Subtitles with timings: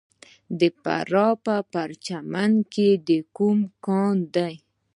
[0.59, 2.97] د فراه په پرچمن کې
[3.35, 4.53] کوم کانونه دي؟